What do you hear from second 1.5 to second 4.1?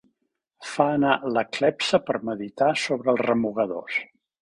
clepsa per meditar sobre els remugadors.